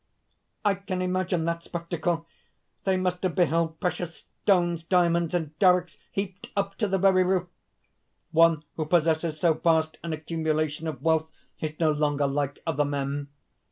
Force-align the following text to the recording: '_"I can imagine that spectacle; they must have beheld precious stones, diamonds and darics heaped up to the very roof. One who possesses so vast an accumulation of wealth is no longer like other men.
'_"I 0.65 0.73
can 0.73 0.99
imagine 0.99 1.45
that 1.45 1.61
spectacle; 1.61 2.25
they 2.85 2.97
must 2.97 3.21
have 3.21 3.35
beheld 3.35 3.79
precious 3.79 4.25
stones, 4.41 4.81
diamonds 4.81 5.35
and 5.35 5.51
darics 5.59 5.99
heaped 6.11 6.49
up 6.55 6.75
to 6.79 6.87
the 6.87 6.97
very 6.97 7.23
roof. 7.23 7.47
One 8.31 8.63
who 8.77 8.87
possesses 8.87 9.39
so 9.39 9.53
vast 9.53 9.99
an 10.01 10.11
accumulation 10.11 10.87
of 10.87 11.03
wealth 11.03 11.29
is 11.59 11.79
no 11.79 11.91
longer 11.91 12.25
like 12.25 12.63
other 12.65 12.83
men. 12.83 13.27